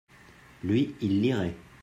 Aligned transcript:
lui, 0.63 0.95
il 1.01 1.21
lirait. 1.21 1.53